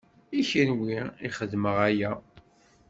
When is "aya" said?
1.87-2.11